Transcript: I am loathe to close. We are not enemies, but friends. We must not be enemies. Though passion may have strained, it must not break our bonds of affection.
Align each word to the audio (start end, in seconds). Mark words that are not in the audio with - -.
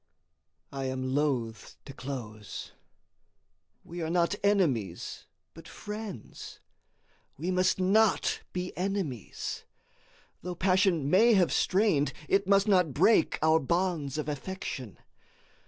I 0.71 0.85
am 0.85 1.13
loathe 1.13 1.59
to 1.85 1.93
close. 1.93 2.71
We 3.83 4.01
are 4.01 4.09
not 4.09 4.33
enemies, 4.43 5.27
but 5.53 5.67
friends. 5.67 6.59
We 7.37 7.51
must 7.51 7.79
not 7.79 8.39
be 8.51 8.75
enemies. 8.75 9.63
Though 10.41 10.55
passion 10.55 11.07
may 11.07 11.35
have 11.35 11.53
strained, 11.53 12.13
it 12.27 12.47
must 12.47 12.67
not 12.67 12.95
break 12.95 13.37
our 13.43 13.59
bonds 13.59 14.17
of 14.17 14.27
affection. 14.27 14.97